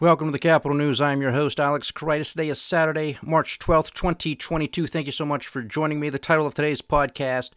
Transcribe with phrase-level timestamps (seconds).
[0.00, 0.98] Welcome to the Capital News.
[0.98, 2.30] I am your host, Alex Karitis.
[2.30, 4.86] Today is Saturday, March 12th, 2022.
[4.86, 6.08] Thank you so much for joining me.
[6.08, 7.50] The title of today's podcast,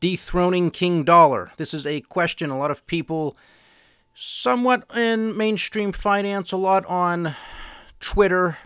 [0.00, 1.50] Dethroning King Dollar.
[1.58, 3.36] This is a question a lot of people,
[4.14, 7.36] somewhat in mainstream finance, a lot on
[8.00, 8.56] Twitter.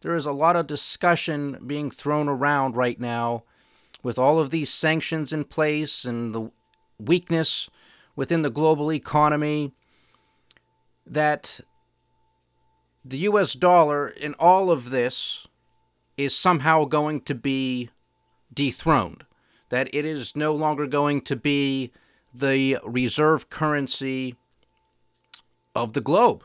[0.00, 3.44] There is a lot of discussion being thrown around right now
[4.02, 6.50] with all of these sanctions in place and the
[6.98, 7.70] weakness
[8.16, 9.74] within the global economy
[11.06, 11.60] that
[13.04, 15.46] the US dollar in all of this
[16.16, 17.90] is somehow going to be
[18.52, 19.24] dethroned,
[19.70, 21.90] that it is no longer going to be
[22.34, 24.36] the reserve currency
[25.74, 26.44] of the globe.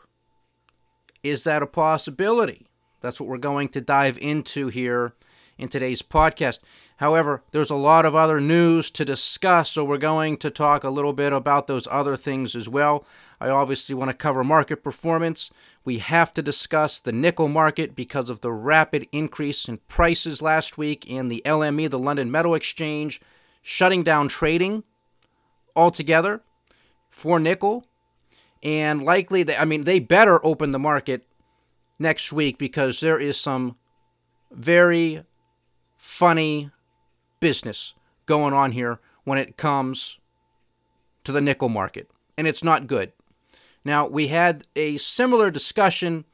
[1.22, 2.66] Is that a possibility?
[3.00, 5.14] That's what we're going to dive into here
[5.56, 6.60] in today's podcast.
[6.96, 10.90] However, there's a lot of other news to discuss, so we're going to talk a
[10.90, 13.04] little bit about those other things as well.
[13.40, 15.50] I obviously want to cover market performance.
[15.84, 20.76] We have to discuss the nickel market because of the rapid increase in prices last
[20.76, 23.20] week in the LME, the London Metal Exchange,
[23.62, 24.84] shutting down trading
[25.74, 26.42] altogether
[27.08, 27.86] for nickel.
[28.62, 31.26] And likely, they, I mean, they better open the market
[31.98, 33.76] next week because there is some
[34.50, 35.24] very
[35.96, 36.70] funny
[37.40, 37.94] business
[38.26, 40.18] going on here when it comes
[41.24, 42.10] to the nickel market.
[42.36, 43.12] And it's not good.
[43.84, 46.24] Now, we had a similar discussion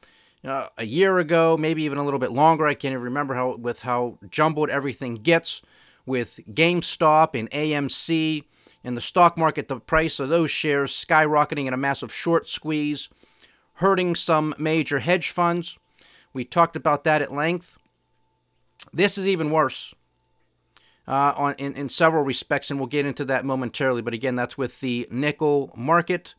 [0.43, 2.67] uh, a year ago, maybe even a little bit longer.
[2.67, 5.61] I can't even remember how with how jumbled everything gets
[6.05, 8.43] with GameStop and AMC
[8.83, 9.67] and the stock market.
[9.67, 13.09] The price of those shares skyrocketing in a massive short squeeze,
[13.75, 15.77] hurting some major hedge funds.
[16.33, 17.77] We talked about that at length.
[18.93, 19.93] This is even worse.
[21.07, 24.01] Uh, on in, in several respects, and we'll get into that momentarily.
[24.01, 26.33] But again, that's with the nickel market.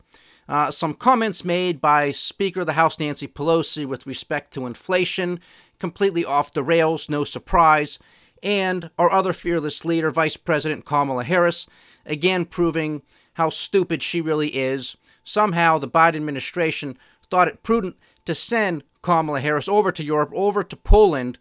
[0.49, 5.39] Uh, some comments made by Speaker of the House Nancy Pelosi with respect to inflation,
[5.79, 7.99] completely off the rails, no surprise.
[8.41, 11.65] And our other fearless leader, Vice President Kamala Harris,
[12.05, 13.01] again proving
[13.33, 14.95] how stupid she really is.
[15.23, 16.97] Somehow the Biden administration
[17.29, 21.39] thought it prudent to send Kamala Harris over to Europe, over to Poland,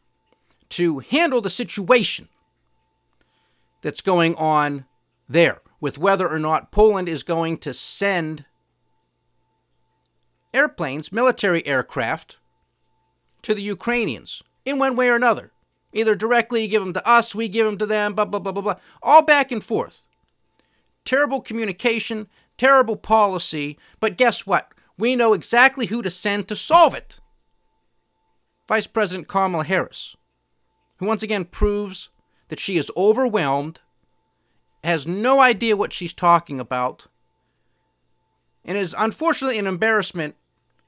[0.70, 2.28] to handle the situation
[3.82, 4.84] that's going on
[5.28, 8.44] there with whether or not Poland is going to send
[10.56, 12.38] airplanes, military aircraft,
[13.42, 15.52] to the Ukrainians in one way or another.
[15.92, 18.62] Either directly give them to us, we give them to them, blah, blah, blah, blah,
[18.62, 18.74] blah.
[19.02, 20.02] All back and forth.
[21.04, 22.26] Terrible communication,
[22.58, 24.72] terrible policy, but guess what?
[24.98, 27.20] We know exactly who to send to solve it.
[28.68, 30.16] Vice President Kamala Harris,
[30.96, 32.10] who once again proves
[32.48, 33.80] that she is overwhelmed,
[34.82, 37.06] has no idea what she's talking about,
[38.64, 40.34] and is unfortunately an embarrassment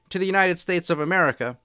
[0.09, 1.57] to the United States of America.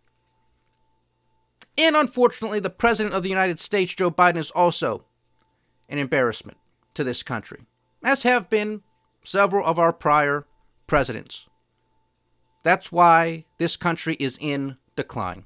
[1.76, 5.04] And unfortunately, the President of the United States, Joe Biden, is also
[5.88, 6.58] an embarrassment
[6.94, 7.62] to this country,
[8.02, 8.82] as have been
[9.24, 10.46] several of our prior
[10.86, 11.46] presidents.
[12.62, 15.44] That's why this country is in decline.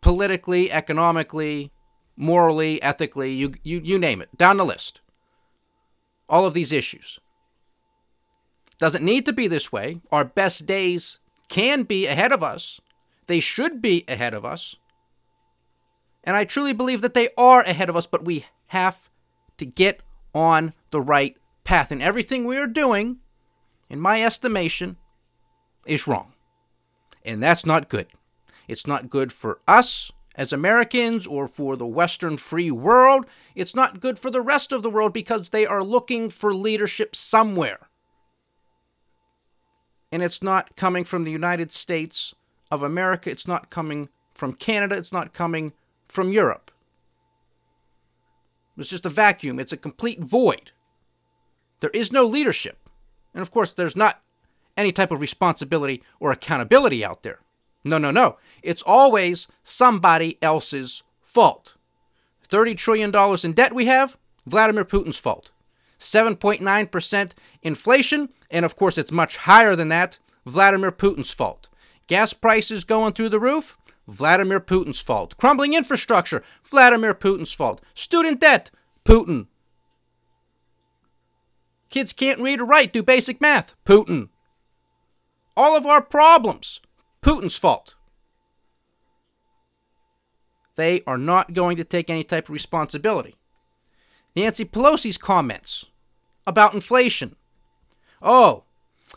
[0.00, 1.72] Politically, economically,
[2.16, 5.00] morally, ethically, you, you, you name it, down the list.
[6.28, 7.18] All of these issues.
[8.78, 10.00] Doesn't need to be this way.
[10.12, 12.80] Our best days can be ahead of us.
[13.26, 14.76] They should be ahead of us.
[16.24, 19.10] And I truly believe that they are ahead of us, but we have
[19.58, 20.00] to get
[20.34, 21.90] on the right path.
[21.90, 23.18] And everything we are doing,
[23.88, 24.96] in my estimation,
[25.86, 26.32] is wrong.
[27.24, 28.08] And that's not good.
[28.68, 33.26] It's not good for us as Americans or for the Western free world.
[33.54, 37.14] It's not good for the rest of the world because they are looking for leadership
[37.16, 37.88] somewhere
[40.12, 42.34] and it's not coming from the United States
[42.70, 43.30] of America.
[43.30, 44.96] It's not coming from Canada.
[44.96, 45.72] It's not coming
[46.08, 46.70] from Europe.
[48.76, 49.58] It's just a vacuum.
[49.58, 50.70] It's a complete void.
[51.80, 52.78] There is no leadership.
[53.34, 54.22] And of course, there's not
[54.76, 57.40] any type of responsibility or accountability out there.
[57.84, 58.36] No, no, no.
[58.62, 61.74] It's always somebody else's fault.
[62.48, 63.14] $30 trillion
[63.44, 64.16] in debt we have,
[64.46, 65.50] Vladimir Putin's fault.
[65.98, 67.30] 7.9%
[67.62, 71.68] inflation, and of course it's much higher than that, Vladimir Putin's fault.
[72.06, 73.76] Gas prices going through the roof,
[74.06, 75.36] Vladimir Putin's fault.
[75.36, 77.80] Crumbling infrastructure, Vladimir Putin's fault.
[77.94, 78.70] Student debt,
[79.04, 79.46] Putin.
[81.90, 84.28] Kids can't read or write, do basic math, Putin.
[85.56, 86.80] All of our problems,
[87.22, 87.94] Putin's fault.
[90.76, 93.36] They are not going to take any type of responsibility.
[94.36, 95.86] Nancy Pelosi's comments
[96.46, 97.34] about inflation.
[98.20, 98.64] Oh,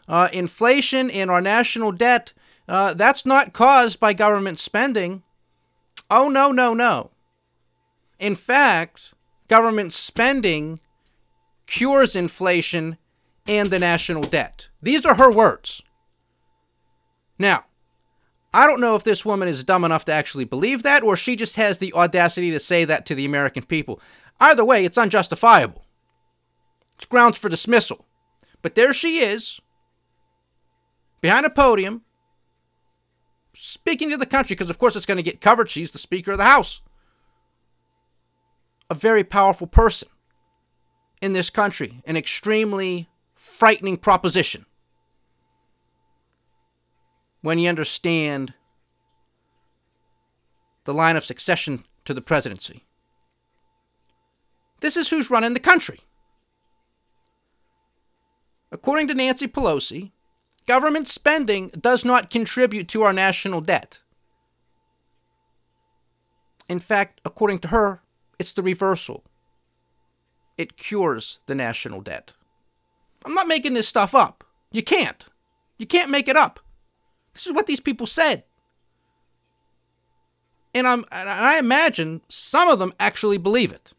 [0.08, 2.34] uh, inflation and our national debt
[2.68, 5.24] uh, that's not caused by government spending.
[6.10, 7.12] Oh, no, no, no.
[8.20, 9.14] In fact,
[9.48, 10.80] government spending
[11.66, 12.98] cures inflation
[13.48, 14.70] and the national debt.
[14.82, 15.82] These are her words.
[17.40, 17.66] Now,
[18.54, 21.36] I don't know if this woman is dumb enough to actually believe that, or she
[21.36, 24.00] just has the audacity to say that to the American people.
[24.40, 25.86] Either way, it's unjustifiable.
[26.96, 28.06] It's grounds for dismissal.
[28.62, 29.60] But there she is,
[31.22, 32.02] behind a podium,
[33.54, 35.70] speaking to the country, because of course it's going to get covered.
[35.70, 36.82] She's the Speaker of the House.
[38.90, 40.10] A very powerful person
[41.22, 44.66] in this country, an extremely frightening proposition
[47.42, 48.54] when you understand
[50.84, 52.86] the line of succession to the presidency.
[54.82, 56.00] This is who's running the country.
[58.72, 60.12] According to Nancy Pelosi,
[60.68, 64.00] government spending does not contribute to our national debt.
[66.70, 68.02] In fact, according to her,
[68.38, 69.24] it's the reversal.
[70.58, 72.34] It cures the national debt.
[73.26, 74.44] I'm not making this stuff up.
[74.72, 75.26] You can't.
[75.78, 76.60] You can't make it up.
[77.34, 78.44] This is what these people said.
[80.74, 83.94] And I'm and I imagine some of them actually believe it.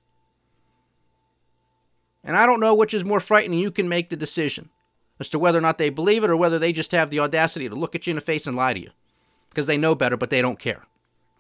[2.23, 3.59] And I don't know which is more frightening.
[3.59, 4.71] You can make the decision
[5.19, 7.69] as to whether or not they believe it or whether they just have the audacity
[7.69, 8.91] to look at you in the face and lie to you
[9.49, 10.83] because they know better, but they don't care.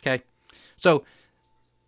[0.00, 0.22] Okay?
[0.76, 1.04] So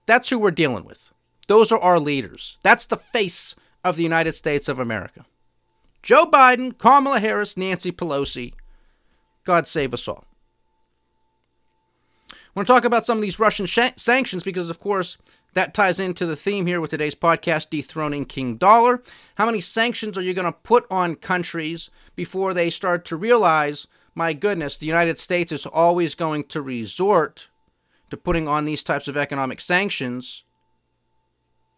[0.07, 1.11] that's who we're dealing with.
[1.49, 2.59] Those are our leaders.
[2.63, 3.55] That's the face
[3.85, 5.27] of the United States of America.
[6.03, 8.55] Joe Biden, Kamala Harris, Nancy Pelosi.
[9.45, 10.25] God save us all.
[12.31, 15.17] I want to talk about some of these Russian sh- sanctions because, of course,
[15.55, 19.03] that ties into the theme here with today's podcast, Dethroning King Dollar.
[19.37, 23.87] How many sanctions are you going to put on countries before they start to realize,
[24.15, 27.49] my goodness, the United States is always going to resort
[28.11, 30.45] to putting on these types of economic sanctions?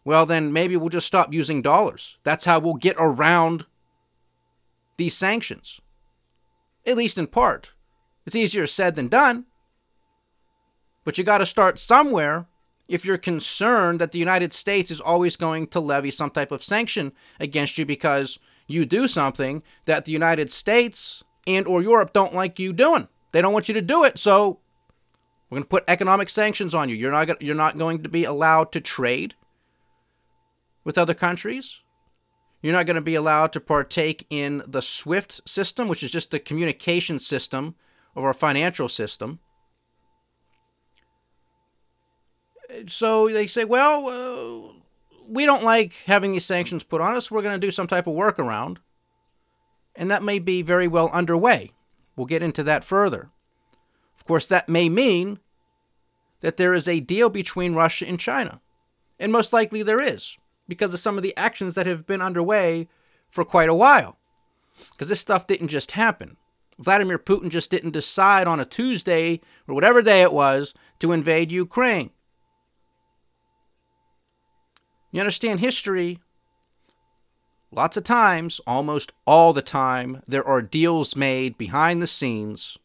[0.05, 2.19] Well, then maybe we'll just stop using dollars.
[2.23, 3.67] That's how we'll get around
[4.97, 5.81] these sanctions,
[6.87, 7.73] at least in part.
[8.27, 9.47] It's easier said than done.
[11.05, 12.47] But you got to start somewhere
[12.89, 16.63] if you're concerned that the United States is always going to levy some type of
[16.63, 22.35] sanction against you because you do something that the United States and or Europe don't
[22.35, 23.09] like you doing.
[23.33, 24.61] They don't want you to do it, so
[25.49, 26.97] we're going to put economic sanctions on you.
[26.97, 29.35] You're not you're not going to be allowed to trade
[30.85, 31.81] with other countries.
[32.63, 36.31] You're not going to be allowed to partake in the SWIFT system, which is just
[36.31, 37.75] the communication system
[38.17, 39.41] of our financial system.
[42.87, 44.73] So they say, well, uh,
[45.27, 47.31] we don't like having these sanctions put on us.
[47.31, 48.79] We're going to do some type of workaround.
[49.97, 51.73] And that may be very well underway.
[52.17, 53.31] We'll get into that further.
[54.17, 55.39] Of course, that may mean
[56.41, 58.61] that there is a deal between Russia and China.
[59.19, 60.37] And most likely there is,
[60.69, 62.89] because of some of the actions that have been underway
[63.31, 64.19] for quite a while.
[64.91, 66.37] Because this stuff didn't just happen.
[66.79, 71.53] Vladimir Putin just didn't decide on a Tuesday or whatever day it was to invade
[71.53, 72.11] Ukraine.
[75.15, 76.19] You understand history?
[77.71, 82.79] Lots of times, almost all the time, there are deals made behind the scenes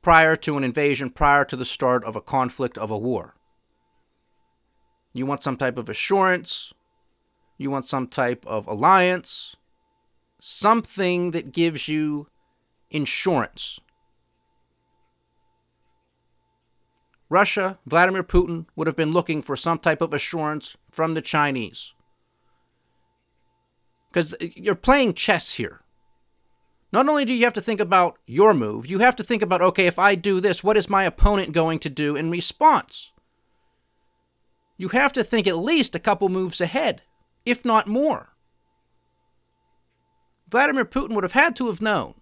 [0.00, 3.34] prior to an invasion, prior to the start of a conflict, of a war.
[5.12, 6.72] You want some type of assurance,
[7.58, 9.56] you want some type of alliance,
[10.40, 12.28] something that gives you
[12.90, 13.78] insurance
[17.32, 21.94] Russia, Vladimir Putin, would have been looking for some type of assurance from the Chinese.
[24.10, 25.80] Because you're playing chess here.
[26.92, 29.62] Not only do you have to think about your move, you have to think about
[29.62, 33.12] okay, if I do this, what is my opponent going to do in response?
[34.76, 37.00] You have to think at least a couple moves ahead,
[37.46, 38.34] if not more.
[40.50, 42.12] Vladimir Putin would have had to have known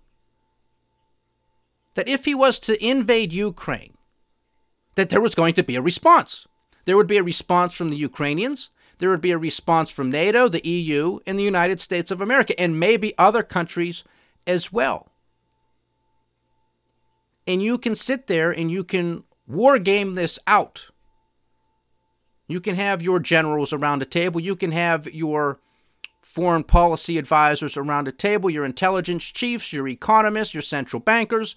[1.94, 3.96] that if he was to invade Ukraine,
[5.00, 6.46] that there was going to be a response.
[6.84, 8.68] There would be a response from the Ukrainians.
[8.98, 12.58] There would be a response from NATO, the EU, and the United States of America,
[12.60, 14.04] and maybe other countries
[14.46, 15.10] as well.
[17.46, 20.90] And you can sit there and you can war game this out.
[22.46, 24.38] You can have your generals around a table.
[24.38, 25.60] You can have your
[26.20, 31.54] foreign policy advisors around a table, your intelligence chiefs, your economists, your central bankers.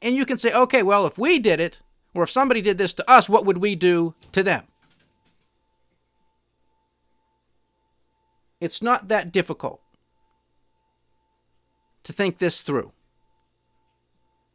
[0.00, 1.80] And you can say, okay, well, if we did it,
[2.16, 4.64] or if somebody did this to us, what would we do to them?
[8.60, 9.80] It's not that difficult
[12.04, 12.92] to think this through.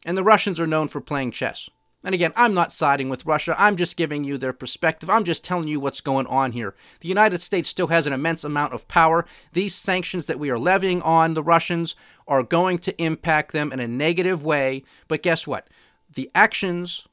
[0.06, 1.70] And the Russians are known for playing chess.
[2.04, 3.56] And again, I'm not siding with Russia.
[3.60, 5.10] I'm just giving you their perspective.
[5.10, 6.74] I'm just telling you what's going on here.
[7.02, 9.28] The United States still has an immense amount of power.
[9.54, 11.96] These sanctions that we are levying on the Russians
[12.28, 14.84] are going to impact them in a negative way.
[15.08, 15.68] But guess what?
[16.12, 17.08] The actions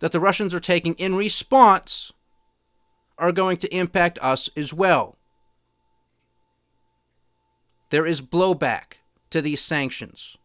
[0.00, 2.12] that the Russians are taking in response
[3.18, 5.16] are going to impact us as well.
[7.90, 8.98] There is blowback
[9.30, 10.36] to these sanctions.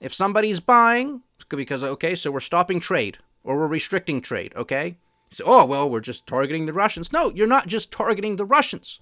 [0.00, 4.96] If somebody's buying, because, okay, so we're stopping trade or we're restricting trade, okay?
[5.32, 7.12] So, oh, well, we're just targeting the Russians.
[7.12, 9.00] No, you're not just targeting the Russians.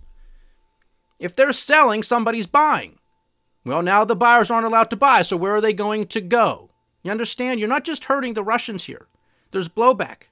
[1.19, 2.99] If they're selling, somebody's buying.
[3.65, 6.68] Well, now the buyers aren't allowed to buy, so where are they going to go?
[7.02, 7.61] You understand?
[7.61, 9.07] You're not just hurting the Russians here,
[9.50, 10.25] there's blowback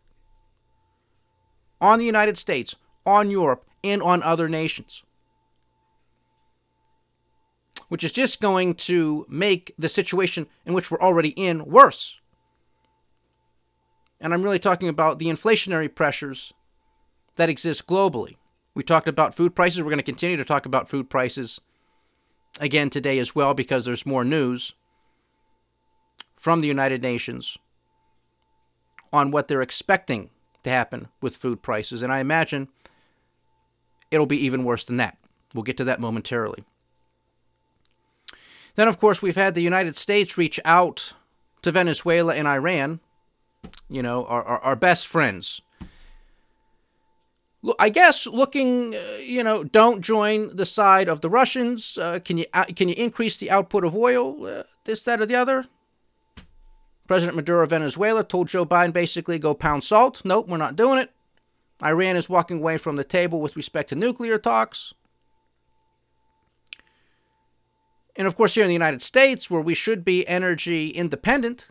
[1.81, 5.03] on the United States, on Europe, and on other nations
[7.89, 12.21] which is just going to make the situation in which we're already in worse.
[14.21, 16.53] And I'm really talking about the inflationary pressures
[17.37, 18.37] that exist globally.
[18.75, 19.83] We talked about food prices.
[19.83, 21.61] We're going to continue to talk about food prices
[22.61, 24.75] again today as well because there's more news
[26.37, 27.59] from the United Nations
[29.13, 30.31] on what they're expecting
[30.63, 32.03] to happen with food prices.
[32.03, 32.69] And I imagine
[34.11, 35.17] it'll be even worse than that.
[35.55, 36.65] We'll get to that momentarily.
[38.75, 41.15] Then, of course, we've had the United States reach out
[41.63, 43.01] to Venezuela and Iran,
[43.89, 45.63] you know, our, our, our best friends.
[47.79, 51.99] I guess looking, uh, you know, don't join the side of the Russians.
[51.99, 54.47] Uh, can you uh, can you increase the output of oil?
[54.47, 55.65] Uh, this, that, or the other.
[57.07, 60.23] President Maduro of Venezuela told Joe Biden basically go pound salt.
[60.25, 61.11] Nope, we're not doing it.
[61.83, 64.95] Iran is walking away from the table with respect to nuclear talks.
[68.17, 71.69] And of course, here in the United States, where we should be energy independent,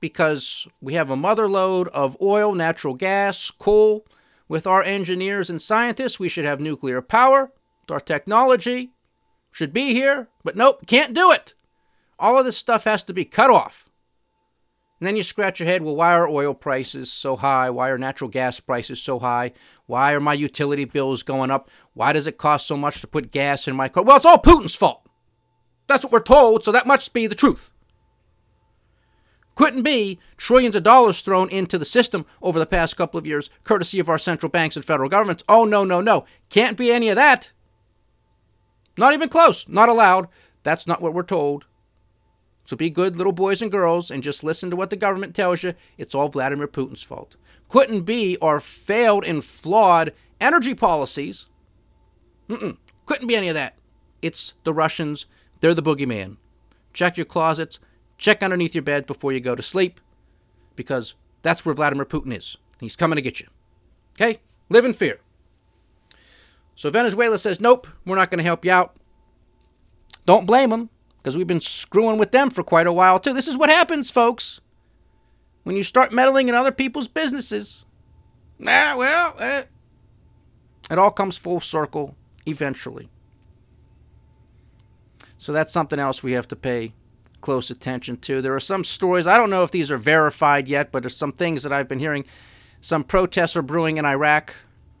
[0.00, 4.06] because we have a mother lode of oil, natural gas, coal.
[4.48, 7.52] With our engineers and scientists, we should have nuclear power.
[7.90, 8.92] Our technology,
[9.50, 11.54] should be here, but nope, can't do it.
[12.18, 13.88] All of this stuff has to be cut off.
[15.00, 17.70] And then you scratch your head, well, why are oil prices so high?
[17.70, 19.52] Why are natural gas prices so high?
[19.86, 21.70] Why are my utility bills going up?
[21.94, 24.02] Why does it cost so much to put gas in my car?
[24.02, 25.08] Well, it's all Putin's fault.
[25.86, 27.70] That's what we're told, so that must be the truth.
[29.54, 33.50] Couldn't be trillions of dollars thrown into the system over the past couple of years,
[33.62, 35.44] courtesy of our central banks and federal governments.
[35.48, 36.24] Oh, no, no, no.
[36.48, 37.52] Can't be any of that.
[38.96, 39.68] Not even close.
[39.68, 40.28] Not allowed.
[40.64, 41.66] That's not what we're told.
[42.68, 45.62] So be good little boys and girls and just listen to what the government tells
[45.62, 45.72] you.
[45.96, 47.34] It's all Vladimir Putin's fault.
[47.70, 51.46] Couldn't be our failed and flawed energy policies.
[52.46, 52.76] Mm-mm.
[53.06, 53.76] Couldn't be any of that.
[54.20, 55.24] It's the Russians.
[55.60, 56.36] They're the boogeyman.
[56.92, 57.78] Check your closets.
[58.18, 59.98] Check underneath your bed before you go to sleep
[60.76, 62.58] because that's where Vladimir Putin is.
[62.80, 63.46] He's coming to get you.
[64.20, 64.40] Okay?
[64.68, 65.20] Live in fear.
[66.74, 68.94] So Venezuela says, nope, we're not going to help you out.
[70.26, 73.34] Don't blame them because we've been screwing with them for quite a while, too.
[73.34, 74.60] This is what happens, folks.
[75.64, 77.84] When you start meddling in other people's businesses,
[78.66, 79.64] ah, well, eh,
[80.90, 83.10] it all comes full circle eventually.
[85.36, 86.94] So that's something else we have to pay
[87.40, 88.42] close attention to.
[88.42, 91.32] There are some stories, I don't know if these are verified yet, but there's some
[91.32, 92.24] things that I've been hearing.
[92.80, 94.54] Some protests are brewing in Iraq,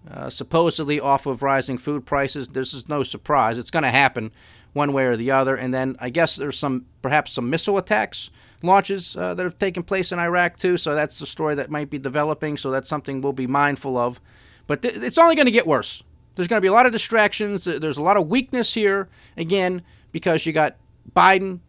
[0.08, 2.48] uh, supposedly off of rising food prices.
[2.48, 3.58] This is no surprise.
[3.58, 4.32] It's going to happen
[4.78, 5.56] one way or the other.
[5.56, 8.30] And then I guess there's some perhaps some missile attacks
[8.62, 10.78] launches uh, that have taken place in Iraq too.
[10.78, 12.56] So that's the story that might be developing.
[12.56, 14.20] So that's something we'll be mindful of.
[14.66, 16.02] But th- it's only going to get worse.
[16.34, 17.64] There's going to be a lot of distractions.
[17.64, 19.82] There's a lot of weakness here again
[20.12, 20.76] because you got
[21.14, 21.60] Biden,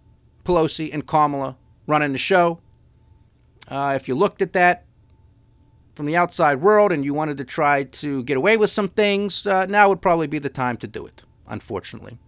[0.45, 2.59] Pelosi, and Kamala running the show.
[3.67, 4.85] Uh, if you looked at that
[5.95, 9.47] from the outside world and you wanted to try to get away with some things,
[9.47, 12.19] uh, now would probably be the time to do it, unfortunately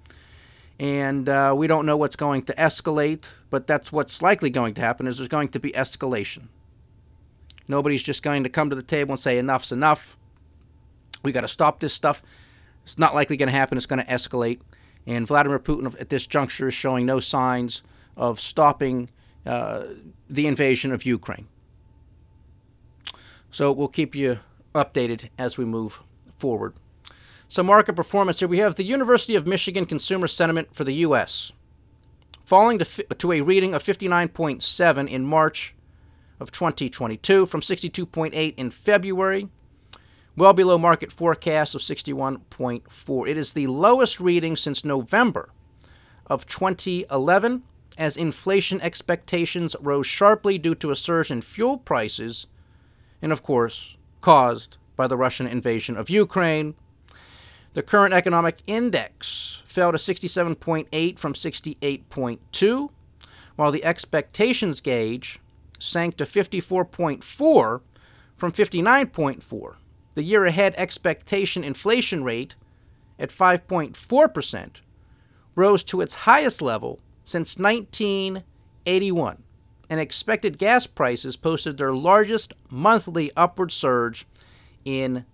[0.81, 4.81] and uh, we don't know what's going to escalate, but that's what's likely going to
[4.81, 6.47] happen is there's going to be escalation.
[7.67, 10.17] Nobody's just going to come to the table and say enough's enough.
[11.21, 12.23] We got to stop this stuff.
[12.83, 13.77] It's not likely going to happen.
[13.77, 14.59] It's going to escalate.
[15.05, 17.83] And Vladimir Putin at this juncture is showing no signs
[18.17, 19.11] of stopping
[19.45, 19.83] uh,
[20.31, 21.47] the invasion of Ukraine.
[23.51, 24.39] So we'll keep you
[24.73, 26.01] updated as we move
[26.39, 26.73] forward.
[27.51, 28.47] Some market performance here.
[28.47, 31.51] We have the University of Michigan Consumer Sentiment for the U.S.
[32.45, 35.75] falling to, to a reading of 59.7 in March
[36.39, 39.49] of 2022 from 62.8 in February,
[40.37, 43.29] well below market forecast of 61.4.
[43.29, 45.49] It is the lowest reading since November
[46.27, 47.63] of 2011
[47.97, 52.47] as inflation expectations rose sharply due to a surge in fuel prices,
[53.21, 56.75] and of course, caused by the Russian invasion of Ukraine.
[57.73, 62.89] The current economic index fell to 67.8 from 68.2,
[63.55, 65.39] while the expectations gauge
[65.79, 67.81] sank to 54.4
[68.35, 69.75] from 59.4.
[70.15, 72.55] The year ahead expectation inflation rate
[73.17, 74.81] at 5.4%
[75.55, 79.43] rose to its highest level since 1981,
[79.89, 84.27] and expected gas prices posted their largest monthly upward surge
[84.83, 85.25] in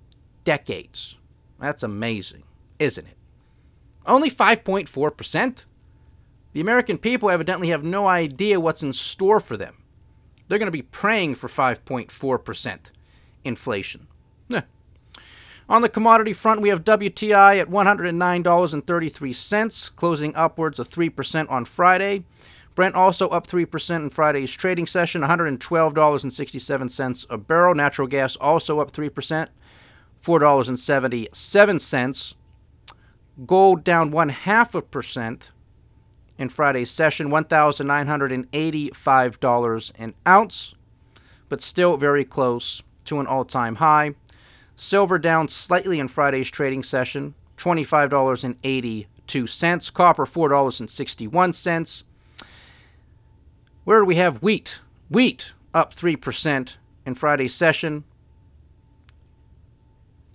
[0.43, 1.17] decades.
[1.59, 2.43] That's amazing,
[2.79, 3.17] isn't it?
[4.05, 5.65] Only 5.4%?
[6.53, 9.83] The American people evidently have no idea what's in store for them.
[10.47, 12.91] They're going to be praying for 5.4%
[13.43, 14.07] inflation.
[15.69, 22.23] On the commodity front, we have WTI at $109.33, closing upwards of 3% on Friday.
[22.73, 27.75] Brent also up 3% in Friday's trading session, $112.67 a barrel.
[27.75, 29.49] Natural gas also up 3%,
[30.27, 32.35] $4.77.
[33.45, 35.51] Gold down one half a percent
[36.37, 40.75] in Friday's session, $1,985 an ounce,
[41.47, 44.15] but still very close to an all time high.
[44.75, 49.93] Silver down slightly in Friday's trading session, $25.82.
[49.93, 52.03] Copper, $4.61.
[53.85, 54.75] Where do we have wheat?
[55.09, 58.03] Wheat up 3% in Friday's session,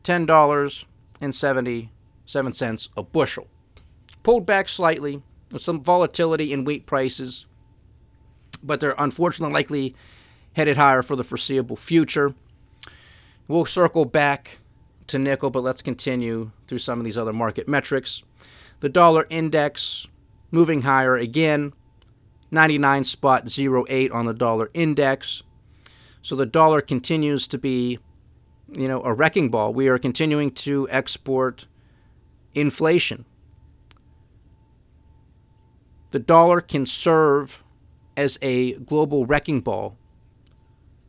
[0.05, 3.49] $10.77 a bushel.
[4.23, 7.47] Pulled back slightly with some volatility in wheat prices,
[8.63, 9.97] but they're unfortunately likely
[10.55, 12.35] headed higher for the foreseeable future.
[13.49, 14.59] We'll circle back
[15.09, 18.23] to nickel, but let's continue through some of these other market metrics.
[18.81, 20.07] The dollar index
[20.51, 21.73] moving higher again,
[22.53, 25.43] 99.08 on the dollar index.
[26.21, 27.99] So the dollar continues to be,
[28.73, 29.73] you know, a wrecking ball.
[29.73, 31.67] We are continuing to export
[32.55, 33.25] inflation.
[36.11, 37.63] The dollar can serve
[38.17, 39.97] as a global wrecking ball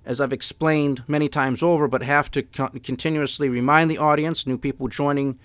[0.05, 4.57] as I've explained many times over, but have to co- continuously remind the audience, new
[4.57, 5.39] people joining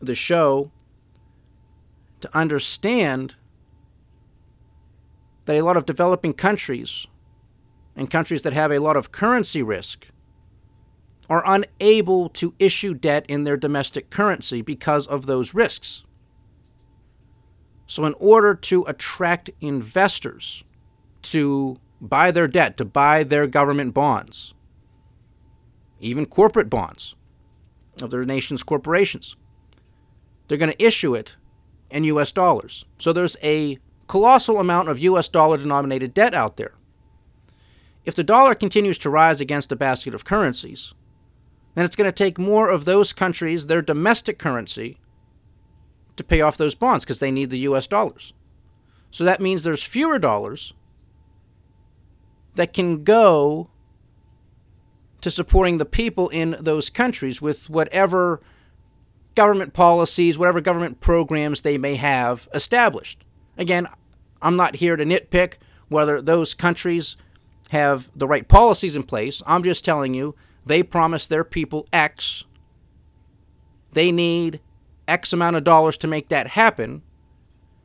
[0.00, 0.70] the show,
[2.20, 3.34] to understand
[5.44, 7.06] that a lot of developing countries
[7.96, 10.06] and countries that have a lot of currency risk
[11.30, 16.02] are unable to issue debt in their domestic currency because of those risks.
[17.86, 20.64] So, in order to attract investors
[21.22, 24.54] to buy their debt, to buy their government bonds,
[26.00, 27.14] even corporate bonds
[28.00, 29.36] of their nation's corporations.
[30.48, 31.36] They're going to issue it
[31.90, 32.84] in US dollars.
[32.98, 36.74] So there's a colossal amount of US dollar denominated debt out there.
[38.04, 40.94] If the dollar continues to rise against a basket of currencies,
[41.80, 44.98] then it's going to take more of those countries, their domestic currency,
[46.16, 48.34] to pay off those bonds because they need the US dollars.
[49.10, 50.74] So that means there's fewer dollars
[52.54, 53.70] that can go
[55.22, 58.42] to supporting the people in those countries with whatever
[59.34, 63.24] government policies, whatever government programs they may have established.
[63.56, 63.88] Again,
[64.42, 65.54] I'm not here to nitpick
[65.88, 67.16] whether those countries
[67.70, 69.42] have the right policies in place.
[69.46, 72.44] I'm just telling you they promise their people X.
[73.92, 74.60] They need
[75.08, 77.02] X amount of dollars to make that happen.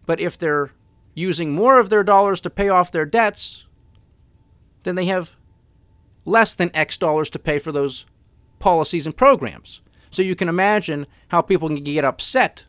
[0.05, 0.71] But if they're
[1.13, 3.65] using more of their dollars to pay off their debts,
[4.83, 5.35] then they have
[6.25, 8.05] less than X dollars to pay for those
[8.59, 9.81] policies and programs.
[10.11, 12.65] So you can imagine how people can get upset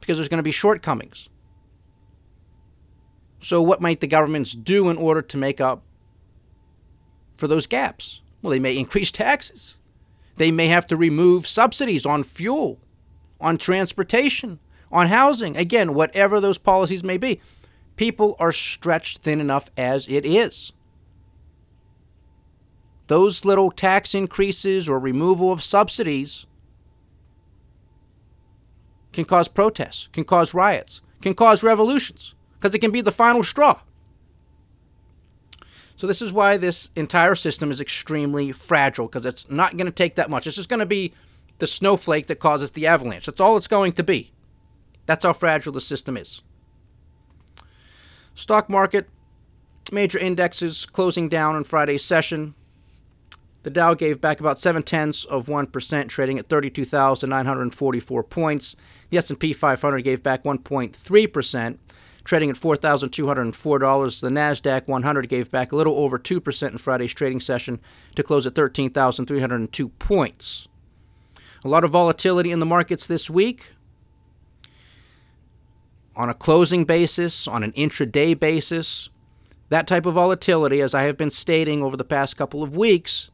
[0.00, 1.28] because there's going to be shortcomings.
[3.40, 5.82] So, what might the governments do in order to make up
[7.36, 8.20] for those gaps?
[8.44, 9.78] Well, they may increase taxes.
[10.36, 12.78] They may have to remove subsidies on fuel,
[13.40, 14.58] on transportation,
[14.92, 15.56] on housing.
[15.56, 17.40] Again, whatever those policies may be
[17.96, 20.72] people are stretched thin enough as it is.
[23.06, 26.44] Those little tax increases or removal of subsidies
[29.14, 33.42] can cause protests, can cause riots, can cause revolutions, because it can be the final
[33.42, 33.80] straw.
[35.96, 39.92] So, this is why this entire system is extremely fragile, because it's not going to
[39.92, 40.46] take that much.
[40.46, 41.12] It's just going to be
[41.58, 43.26] the snowflake that causes the avalanche.
[43.26, 44.32] That's all it's going to be.
[45.06, 46.42] That's how fragile the system is.
[48.34, 49.08] Stock market,
[49.92, 52.54] major indexes closing down on Friday's session.
[53.62, 58.76] The Dow gave back about seven tenths of 1%, trading at 32,944 points.
[59.10, 61.78] The S&P 500 gave back 1.3%,
[62.24, 64.20] trading at $4,204.
[64.20, 67.80] The Nasdaq 100 gave back a little over 2% in Friday's trading session
[68.14, 70.68] to close at 13,302 points.
[71.64, 73.72] A lot of volatility in the markets this week.
[76.16, 79.10] On a closing basis, on an intraday basis,
[79.68, 83.30] that type of volatility, as I have been stating over the past couple of weeks,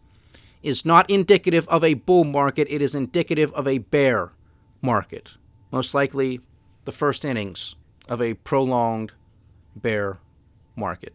[0.62, 2.66] is not indicative of a bull market.
[2.70, 4.32] It is indicative of a bear
[4.80, 5.32] market.
[5.70, 6.40] Most likely
[6.84, 7.76] the first innings
[8.10, 9.12] of a prolonged
[9.74, 10.18] bear
[10.76, 11.14] market.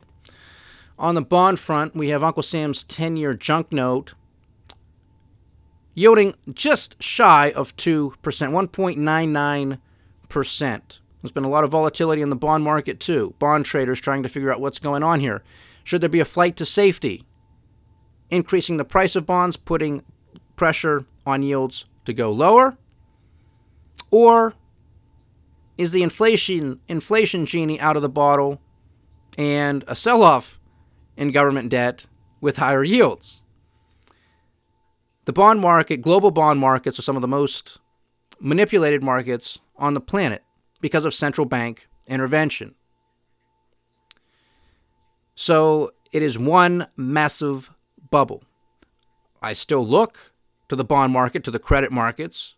[0.97, 4.15] On the bond front, we have Uncle Sam's 10 year junk note
[5.93, 10.99] yielding just shy of 2%, 1.99%.
[11.21, 13.33] There's been a lot of volatility in the bond market too.
[13.39, 15.43] Bond traders trying to figure out what's going on here.
[15.83, 17.25] Should there be a flight to safety?
[18.29, 20.03] Increasing the price of bonds, putting
[20.55, 22.77] pressure on yields to go lower?
[24.11, 24.53] Or
[25.77, 28.61] is the inflation inflation genie out of the bottle
[29.37, 30.59] and a sell-off
[31.17, 32.07] in government debt
[32.41, 33.41] with higher yields?
[35.25, 37.79] The bond market, global bond markets are some of the most
[38.39, 40.43] manipulated markets on the planet
[40.81, 42.75] because of central bank intervention.
[45.35, 47.71] So it is one massive
[48.09, 48.43] bubble.
[49.41, 50.31] I still look
[50.69, 52.55] to the bond market, to the credit markets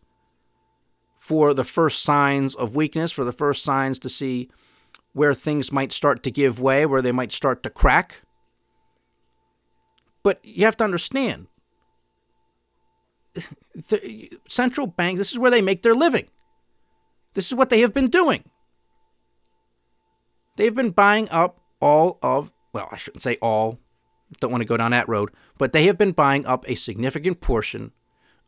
[1.28, 4.50] for the first signs of weakness, for the first signs to see
[5.12, 8.22] where things might start to give way, where they might start to crack.
[10.24, 11.48] But you have to understand
[13.90, 16.30] the central banks, this is where they make their living.
[17.34, 18.46] This is what they have been doing.
[20.56, 23.80] They've been buying up all of, well, I shouldn't say all,
[24.40, 27.42] don't want to go down that road, but they have been buying up a significant
[27.42, 27.92] portion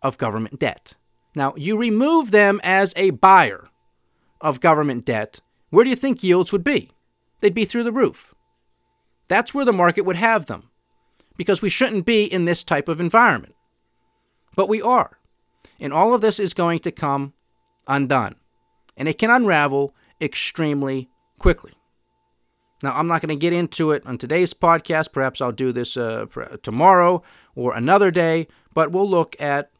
[0.01, 0.95] of government debt.
[1.39, 3.69] Now, you remove them as a buyer
[4.41, 6.91] of government debt, where do you think yields would be?
[7.39, 8.35] They'd be through the roof.
[9.29, 10.69] That's where the market would have them,
[11.37, 13.55] because we shouldn't be in this type of environment.
[14.57, 15.17] But we are.
[15.79, 17.31] And all of this is going to come
[17.87, 18.35] undone
[18.97, 21.07] and it can unravel extremely
[21.39, 21.71] quickly.
[22.83, 25.13] Now, I'm not going to get into it on today's podcast.
[25.13, 26.25] Perhaps I'll do this uh,
[26.63, 27.23] tomorrow
[27.55, 29.71] or another day, but we'll look at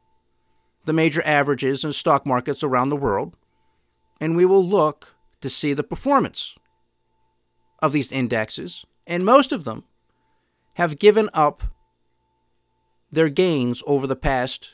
[0.89, 3.38] the major averages in stock markets around the world,
[4.19, 6.56] and we will look to see the performance
[7.78, 9.84] of these indexes, and most of them
[10.78, 11.62] have given up
[13.12, 14.71] their gains over the past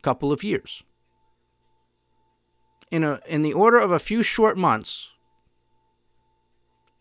[0.00, 0.84] couple of years
[2.90, 5.10] in a in the order of a few short months,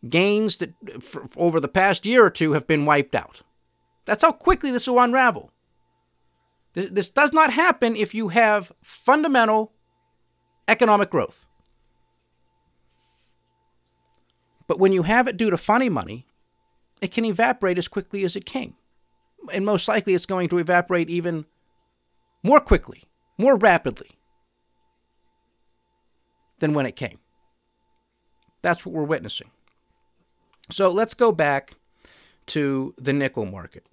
[0.10, 0.74] gains that
[1.38, 3.44] over the past year or two have been wiped out.
[4.04, 5.54] That's how quickly this will unravel.
[6.78, 9.74] This, does not happen if you have fundamental
[10.68, 11.48] economic growth.
[14.68, 16.28] But when you have it due to funny money,
[17.02, 18.76] it can evaporate as quickly as it came.
[19.52, 21.46] And most likely it's going to evaporate even
[22.44, 23.06] more quickly,
[23.40, 24.12] more rapidly
[26.60, 27.18] than when it came.
[28.62, 29.50] That's what we're witnessing.
[30.70, 31.74] So let's go back
[32.48, 33.90] to the nickel market.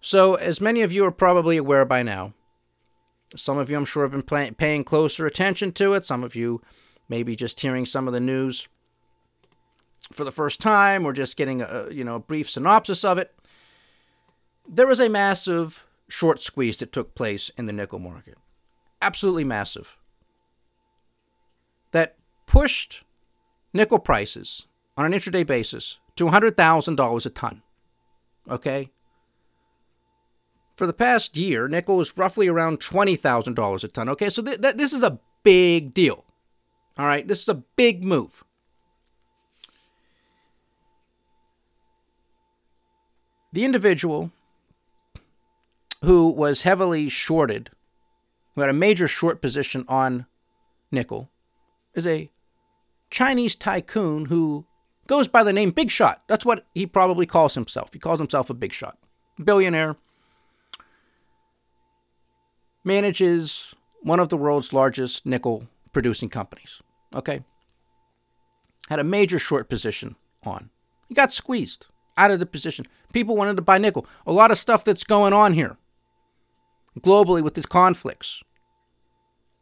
[0.00, 2.32] So, as many of you are probably aware by now,
[3.36, 6.04] some of you I'm sure have been pay- paying closer attention to it.
[6.04, 6.62] Some of you
[7.08, 8.68] maybe just hearing some of the news
[10.10, 13.34] for the first time or just getting a you know a brief synopsis of it.
[14.68, 18.38] There was a massive short squeeze that took place in the nickel market.
[19.02, 19.96] Absolutely massive
[21.92, 23.04] that pushed
[23.72, 27.62] nickel prices on an intraday basis to $100,000 a ton.
[28.48, 28.90] Okay?
[30.80, 34.08] For the past year, nickel is roughly around $20,000 a ton.
[34.08, 36.24] Okay, so th- th- this is a big deal.
[36.96, 38.42] All right, this is a big move.
[43.52, 44.32] The individual
[46.02, 47.68] who was heavily shorted,
[48.54, 50.24] who had a major short position on
[50.90, 51.28] nickel,
[51.92, 52.30] is a
[53.10, 54.64] Chinese tycoon who
[55.06, 56.22] goes by the name Big Shot.
[56.26, 57.90] That's what he probably calls himself.
[57.92, 58.96] He calls himself a big shot.
[59.44, 59.96] Billionaire.
[62.84, 66.80] Manages one of the world's largest nickel producing companies.
[67.14, 67.44] Okay?
[68.88, 70.70] Had a major short position on.
[71.08, 72.86] He got squeezed out of the position.
[73.12, 74.06] People wanted to buy nickel.
[74.26, 75.76] A lot of stuff that's going on here
[76.98, 78.42] globally with these conflicts.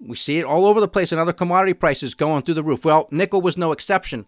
[0.00, 2.85] We see it all over the place in other commodity prices going through the roof.
[2.85, 4.26] Well, nickel was no exception,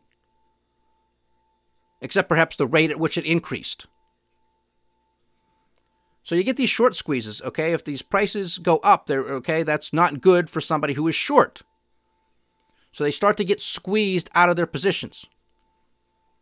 [2.00, 3.87] except perhaps the rate at which it increased.
[6.30, 7.72] So you get these short squeezes, okay?
[7.72, 11.62] If these prices go up, they're okay, that's not good for somebody who is short.
[12.92, 15.26] So they start to get squeezed out of their positions.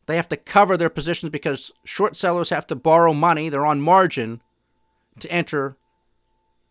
[0.04, 3.80] They have to cover their positions because short sellers have to borrow money, they're on
[3.80, 4.42] margin
[5.20, 5.78] to enter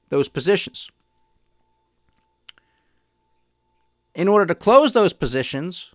[0.10, 0.92] those positions.
[4.14, 5.92] In order to close those positions,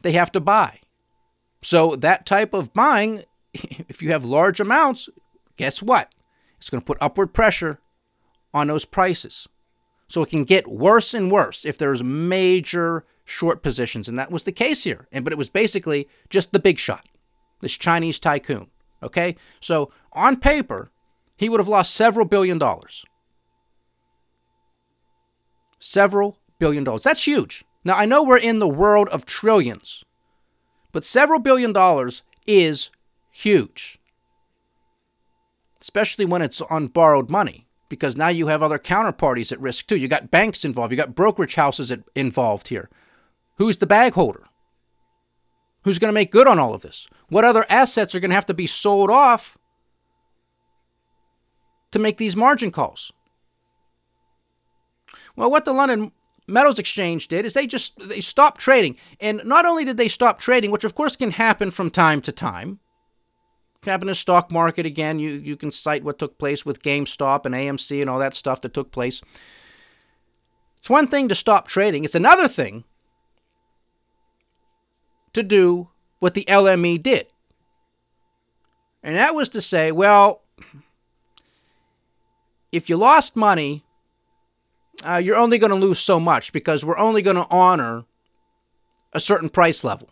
[0.00, 0.80] they have to buy.
[1.60, 5.10] So that type of buying, if you have large amounts,
[5.58, 6.10] guess what?
[6.58, 7.80] It's going to put upward pressure
[8.52, 9.48] on those prices.
[10.08, 14.08] So it can get worse and worse if there's major short positions.
[14.08, 15.08] And that was the case here.
[15.12, 17.08] And but it was basically just the big shot,
[17.60, 18.70] this Chinese tycoon.
[19.02, 19.36] Okay?
[19.60, 20.90] So on paper,
[21.36, 23.04] he would have lost several billion dollars.
[25.78, 27.02] Several billion dollars.
[27.02, 27.64] That's huge.
[27.84, 30.04] Now I know we're in the world of trillions,
[30.92, 32.90] but several billion dollars is
[33.30, 33.98] huge.
[35.86, 39.94] Especially when it's on borrowed money because now you have other counterparties at risk too.
[39.94, 42.90] You got banks involved, you got brokerage houses involved here.
[43.58, 44.48] Who's the bag holder?
[45.84, 47.06] Who's going to make good on all of this?
[47.28, 49.56] What other assets are going to have to be sold off
[51.92, 53.12] to make these margin calls?
[55.36, 56.10] Well, what the London
[56.48, 58.96] Metals Exchange did is they just they stopped trading.
[59.20, 62.32] And not only did they stop trading, which of course can happen from time to
[62.32, 62.80] time,
[63.90, 65.18] happen in the stock market again.
[65.18, 68.60] You you can cite what took place with GameStop and AMC and all that stuff
[68.62, 69.22] that took place.
[70.78, 72.04] It's one thing to stop trading.
[72.04, 72.84] It's another thing
[75.32, 77.26] to do what the LME did.
[79.02, 80.42] And that was to say, well,
[82.72, 83.84] if you lost money,
[85.04, 88.04] uh, you're only going to lose so much because we're only going to honor
[89.12, 90.08] a certain price level.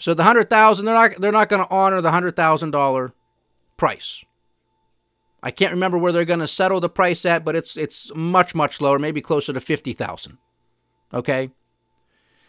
[0.00, 3.12] So the hundred thousand, they're not they're not going to honor the hundred thousand dollar
[3.76, 4.24] price.
[5.42, 8.54] I can't remember where they're going to settle the price at, but it's it's much
[8.54, 10.38] much lower, maybe closer to fifty thousand.
[11.12, 11.50] Okay.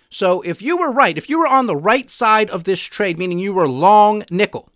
[0.10, 3.20] So if you were right, if you were on the right side of this trade,
[3.20, 4.70] meaning you were long nickel,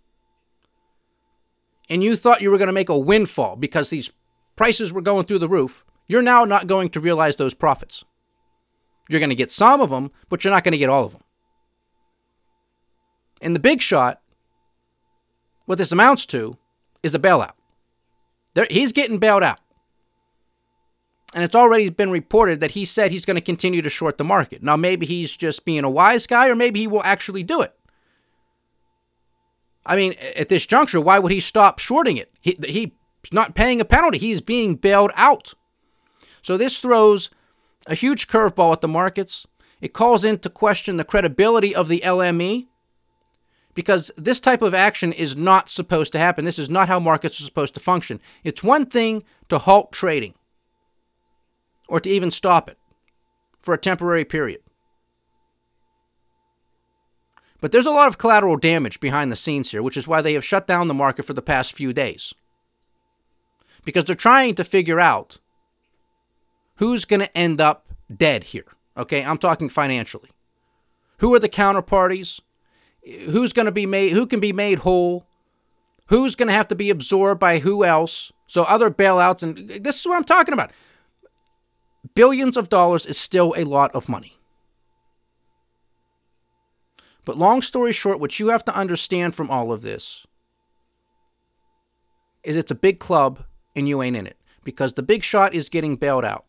[1.88, 4.10] and you thought you were going to make a windfall because these
[4.54, 8.04] prices were going through the roof, you're now not going to realize those profits.
[9.08, 11.12] You're going to get some of them, but you're not going to get all of
[11.12, 11.22] them.
[13.40, 14.20] In the big shot,
[15.66, 16.56] what this amounts to
[17.02, 17.52] is a bailout.
[18.54, 19.60] There, he's getting bailed out.
[21.34, 24.24] And it's already been reported that he said he's going to continue to short the
[24.24, 24.62] market.
[24.62, 27.74] Now, maybe he's just being a wise guy, or maybe he will actually do it.
[29.84, 32.32] I mean, at this juncture, why would he stop shorting it?
[32.40, 32.90] He, he's
[33.32, 35.52] not paying a penalty, he's being bailed out.
[36.40, 37.28] So, this throws
[37.86, 39.46] a huge curveball at the markets.
[39.80, 42.68] It calls into question the credibility of the LME
[43.76, 46.46] because this type of action is not supposed to happen.
[46.46, 48.20] This is not how markets are supposed to function.
[48.42, 50.34] It's one thing to halt trading
[51.86, 52.78] or to even stop it
[53.60, 54.62] for a temporary period.
[57.60, 60.32] But there's a lot of collateral damage behind the scenes here, which is why they
[60.32, 62.32] have shut down the market for the past few days.
[63.84, 65.38] Because they're trying to figure out
[66.76, 68.66] who's going to end up dead here.
[68.96, 70.30] Okay, I'm talking financially.
[71.18, 72.40] Who are the counterparties?
[73.06, 75.26] Who's going to be made who can be made whole?
[76.08, 78.32] Who's going to have to be absorbed by who else?
[78.46, 80.70] So other bailouts and this is what i'm talking about.
[82.14, 84.38] Billions of dollars is still a lot of money.
[87.24, 90.26] But long story short what you have to understand from all of this
[92.44, 95.68] is it's a big club and you ain't in it because the big shot is
[95.68, 96.44] getting bailed out.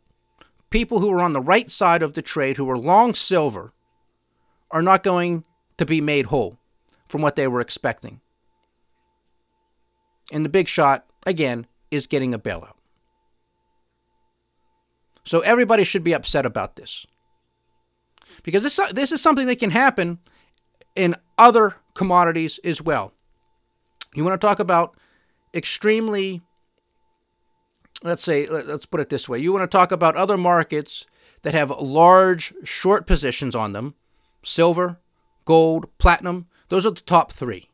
[0.69, 3.73] People who are on the right side of the trade who are long silver
[4.69, 5.45] are not going
[5.77, 6.57] to be made whole
[7.07, 8.21] from what they were expecting.
[10.31, 12.73] And the big shot, again, is getting a bailout.
[15.23, 17.05] So everybody should be upset about this.
[18.43, 20.19] Because this, this is something that can happen
[20.95, 23.13] in other commodities as well.
[24.13, 24.97] You want to talk about
[25.53, 26.41] extremely,
[28.03, 29.39] let's say, let's put it this way.
[29.39, 31.05] You want to talk about other markets
[31.43, 33.95] that have large short positions on them
[34.43, 34.99] silver,
[35.47, 36.45] gold, platinum.
[36.67, 37.69] Those are the top three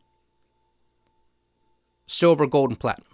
[2.06, 3.08] silver, gold, and platinum.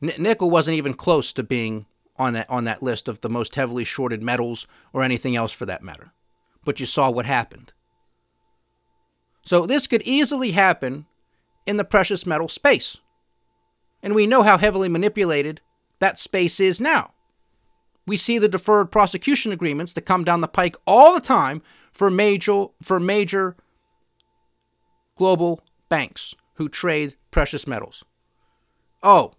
[0.00, 1.84] Nickel wasn't even close to being
[2.16, 5.66] on that on that list of the most heavily shorted metals or anything else for
[5.66, 6.12] that matter.
[6.64, 7.74] But you saw what happened.
[9.44, 11.06] So this could easily happen
[11.66, 12.96] in the precious metal space.
[14.02, 15.60] And we know how heavily manipulated
[15.98, 17.12] that space is now.
[18.06, 21.60] We see the deferred prosecution agreements that come down the pike all the time
[21.96, 23.56] for major for major
[25.16, 28.04] global banks who trade precious metals.
[29.02, 29.32] Oh,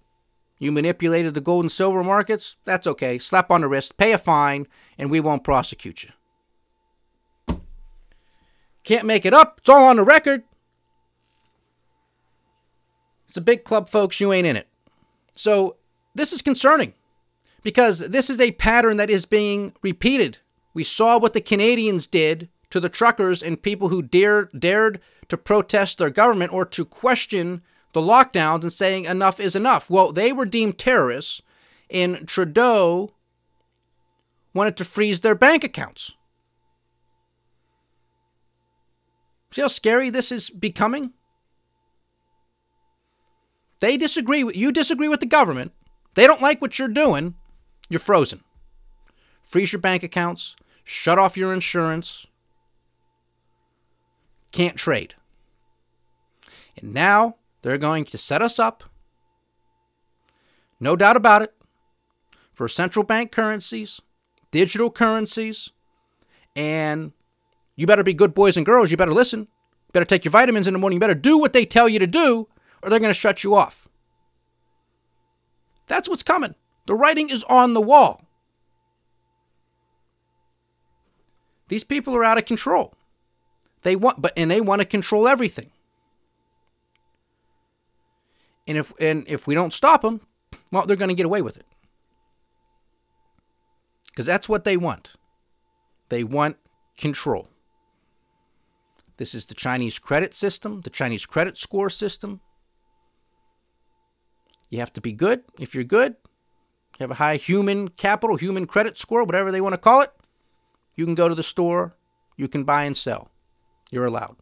[0.60, 2.58] You manipulated the gold and silver markets?
[2.66, 3.20] That's okay.
[3.20, 4.66] Slap on the wrist, pay a fine,
[4.98, 7.58] and we won't prosecute you.
[8.84, 9.60] Can't make it up.
[9.60, 10.42] It's all on the record.
[13.28, 14.20] It's a big club, folks.
[14.20, 14.68] You ain't in it.
[15.36, 15.76] So
[16.16, 16.94] this is concerning
[17.62, 20.40] because this is a pattern that is being repeated.
[20.74, 25.00] We saw what the Canadians did to the truckers and people who dared dared
[25.30, 27.62] to protest their government or to question
[27.94, 29.90] the lockdowns and saying enough is enough.
[29.90, 31.42] Well, they were deemed terrorists,
[31.90, 33.14] and Trudeau
[34.54, 36.12] wanted to freeze their bank accounts.
[39.52, 41.14] See how scary this is becoming?
[43.80, 45.72] They disagree with you disagree with the government.
[46.16, 47.36] They don't like what you're doing.
[47.90, 48.44] You're frozen.
[49.48, 52.28] Freeze your bank accounts, shut off your insurance.
[54.52, 55.16] Can't trade.
[56.78, 58.84] And now they're going to set us up,
[60.80, 61.54] no doubt about it,
[62.54, 64.02] for central bank currencies,
[64.52, 65.70] digital currencies,
[66.56, 67.14] and
[67.76, 68.92] you better be good boys and girls.
[68.92, 69.42] You better listen.
[69.42, 70.98] You better take your vitamins in the morning.
[70.98, 72.48] You better do what they tell you to do,
[72.84, 73.88] or they're going to shut you off.
[75.88, 76.56] That's what's coming.
[76.86, 78.27] The writing is on the wall.
[81.68, 82.94] These people are out of control.
[83.82, 85.72] They want but and they want to control everything.
[88.68, 90.22] And if and if we don't stop them,
[90.72, 91.66] well, they're going to get away with it.
[94.16, 95.14] Cuz that's what they want.
[96.10, 96.58] They want
[96.98, 97.50] control.
[99.18, 102.42] This is the Chinese credit system, the Chinese credit score system.
[104.70, 105.44] You have to be good.
[105.60, 106.16] If you're good,
[106.98, 110.12] you have a high human capital, human credit score, whatever they want to call it,
[110.98, 111.96] you can go to the store,
[112.36, 113.32] you can buy and sell.
[113.92, 114.36] You're allowed.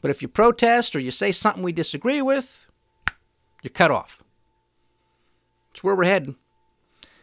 [0.00, 2.66] But if you protest or you say something we disagree with,
[3.62, 4.22] you're cut off.
[5.72, 6.36] It's where we're heading.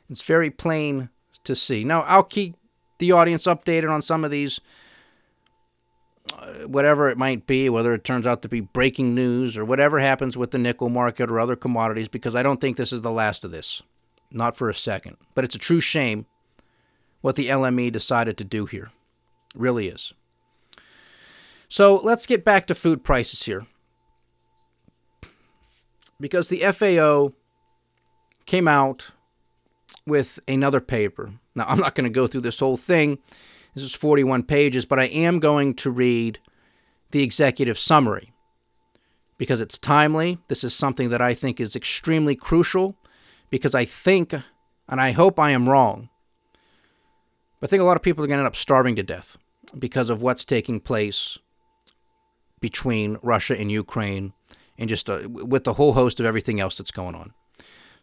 [0.10, 1.10] It's very plain
[1.45, 1.84] to see.
[1.84, 2.55] Now, I'll keep
[2.99, 4.60] the audience updated on some of these,
[6.34, 9.99] uh, whatever it might be, whether it turns out to be breaking news or whatever
[9.99, 13.12] happens with the nickel market or other commodities, because I don't think this is the
[13.12, 13.81] last of this.
[14.31, 15.17] Not for a second.
[15.34, 16.25] But it's a true shame
[17.21, 18.91] what the LME decided to do here.
[19.54, 20.13] It really is.
[21.67, 23.65] So let's get back to food prices here.
[26.19, 27.34] Because the FAO
[28.45, 29.12] came out
[30.08, 31.34] with another paper.
[31.56, 33.17] Now, I'm not going to go through this whole thing.
[33.73, 36.39] This is 41 pages, but I am going to read
[37.12, 38.32] the executive summary
[39.38, 40.38] because it's timely.
[40.47, 42.95] This is something that I think is extremely crucial
[43.49, 44.34] because I think,
[44.88, 46.10] and I hope I am wrong,
[47.65, 49.39] I think a lot of people are going to end up starving to death
[49.80, 51.39] because of what's taking place
[52.62, 54.34] between Russia and Ukraine
[54.78, 57.34] and just uh, with the whole host of everything else that's going on.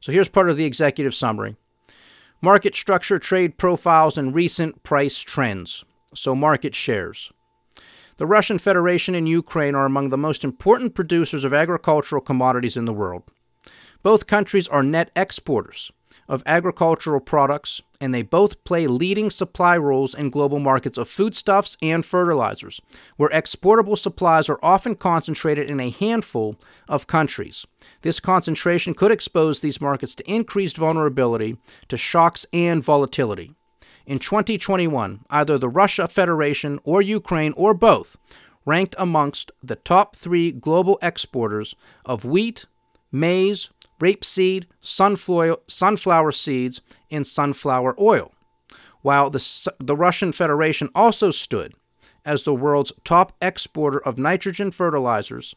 [0.00, 1.54] So here's part of the executive summary
[2.40, 5.84] market structure, trade profiles, and recent price trends.
[6.12, 7.30] So, market shares.
[8.16, 12.84] The Russian Federation and Ukraine are among the most important producers of agricultural commodities in
[12.84, 13.22] the world.
[14.02, 15.92] Both countries are net exporters
[16.28, 21.76] of agricultural products, and they both play leading supply roles in global markets of foodstuffs
[21.82, 22.80] and fertilizers,
[23.16, 26.56] where exportable supplies are often concentrated in a handful
[26.88, 27.66] of countries.
[28.02, 31.56] This concentration could expose these markets to increased vulnerability
[31.88, 33.54] to shocks and volatility.
[34.06, 38.16] In 2021, either the Russia Federation or Ukraine or both
[38.64, 42.66] ranked amongst the top three global exporters of wheat,
[43.10, 48.32] maize, rapeseed, sunflower, sunflower seeds, and sunflower oil,
[49.02, 51.74] while the, the Russian Federation also stood
[52.24, 55.54] as the world's top exporter of nitrogen fertilizers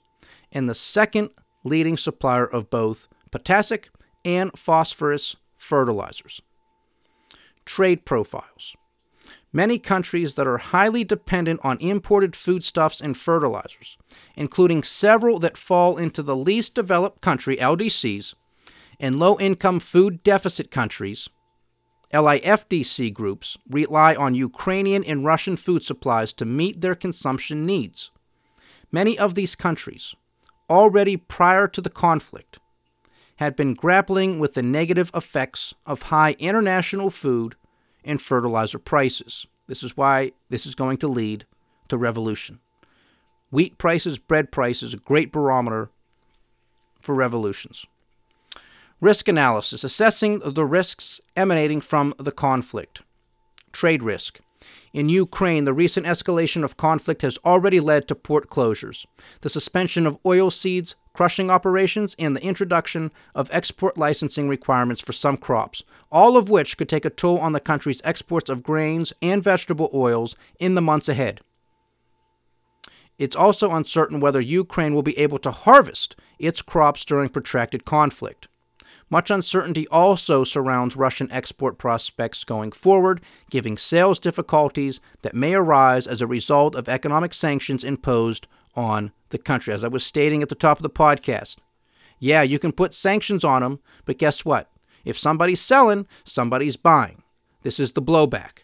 [0.52, 1.30] and the second
[1.63, 3.89] leading supplier of both potassic
[4.24, 6.41] and phosphorus fertilizers.
[7.65, 8.76] Trade profiles.
[9.56, 13.98] Many countries that are highly dependent on imported foodstuffs and fertilizers,
[14.36, 18.34] including several that fall into the least developed country LDCs
[18.99, 21.30] and low income food deficit countries,
[22.14, 28.12] LIFDC groups rely on Ukrainian and Russian food supplies to meet their consumption needs.
[28.91, 30.16] Many of these countries,
[30.70, 32.60] already prior to the conflict,
[33.38, 37.56] had been grappling with the negative effects of high international food
[38.06, 39.45] and fertilizer prices.
[39.68, 41.45] This is why this is going to lead
[41.89, 42.60] to revolution.
[43.49, 45.89] Wheat prices, bread prices, a great barometer
[46.99, 47.86] for revolutions.
[49.01, 53.01] Risk analysis, assessing the risks emanating from the conflict.
[53.72, 54.39] Trade risk.
[54.93, 59.06] In Ukraine, the recent escalation of conflict has already led to port closures,
[59.41, 65.13] the suspension of oil seeds, crushing operations, and the introduction of export licensing requirements for
[65.13, 69.13] some crops, all of which could take a toll on the country's exports of grains
[69.22, 71.39] and vegetable oils in the months ahead.
[73.18, 78.49] It's also uncertain whether Ukraine will be able to harvest its crops during protracted conflict.
[79.09, 86.07] Much uncertainty also surrounds Russian export prospects going forward, giving sales difficulties that may arise
[86.07, 89.73] as a result of economic sanctions imposed on the country.
[89.73, 91.57] As I was stating at the top of the podcast,
[92.19, 94.69] yeah, you can put sanctions on them, but guess what?
[95.03, 97.23] If somebody's selling, somebody's buying.
[97.63, 98.63] This is the blowback.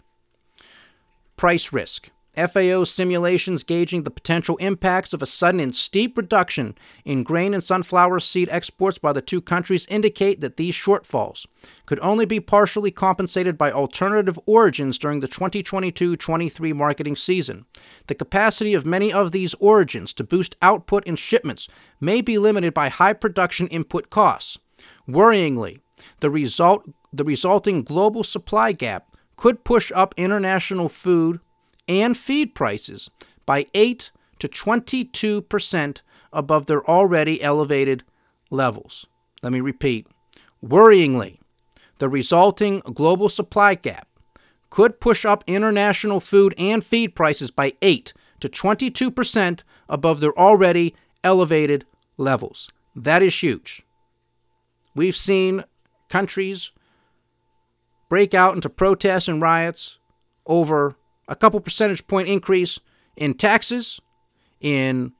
[1.37, 2.09] Price risk.
[2.35, 7.63] FAO simulations gauging the potential impacts of a sudden and steep reduction in grain and
[7.63, 11.45] sunflower seed exports by the two countries indicate that these shortfalls
[11.85, 17.65] could only be partially compensated by alternative origins during the 2022 23 marketing season.
[18.07, 21.67] The capacity of many of these origins to boost output and shipments
[21.99, 24.57] may be limited by high production input costs.
[25.07, 25.81] Worryingly,
[26.21, 31.39] the, result, the resulting global supply gap could push up international food
[31.91, 33.09] and feed prices
[33.45, 38.03] by 8 to 22% above their already elevated
[38.49, 39.05] levels.
[39.43, 40.07] Let me repeat.
[40.63, 41.39] Worryingly,
[41.99, 44.07] the resulting global supply gap
[44.69, 50.95] could push up international food and feed prices by 8 to 22% above their already
[51.23, 51.85] elevated
[52.17, 52.69] levels.
[52.95, 53.83] That is huge.
[54.95, 55.65] We've seen
[56.09, 56.71] countries
[58.09, 59.97] break out into protests and riots
[60.45, 60.95] over
[61.31, 62.79] a couple percentage point increase
[63.15, 64.01] in taxes,
[64.59, 65.13] in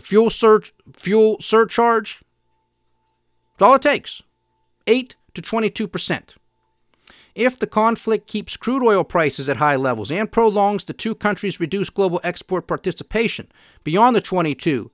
[0.00, 2.22] fuel surge, fuel surcharge.
[3.56, 4.22] That's all it takes.
[4.88, 6.34] 8 to 22 percent.
[7.34, 11.60] If the conflict keeps crude oil prices at high levels and prolongs the two countries'
[11.60, 13.48] reduced global export participation
[13.84, 14.90] beyond the 22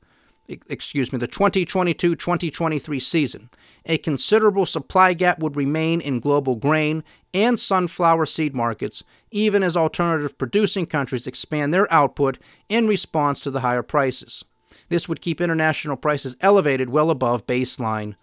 [0.48, 3.50] excuse me, the 2022 2023 season,
[3.84, 9.76] a considerable supply gap would remain in global grain and sunflower seed markets, even as
[9.76, 12.38] alternative producing countries expand their output
[12.68, 14.44] in response to the higher prices.
[14.88, 18.14] This would keep international prices elevated well above baseline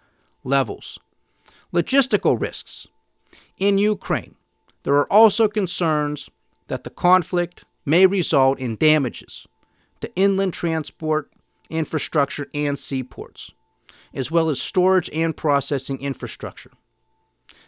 [0.42, 0.98] levels.
[1.72, 2.88] Logistical risks.
[3.58, 4.34] In Ukraine,
[4.82, 6.28] there are also concerns
[6.66, 9.46] that the conflict may result in damages
[10.00, 11.30] to inland transport
[11.70, 13.50] infrastructure, and seaports,
[14.14, 16.70] as well as storage and processing infrastructure.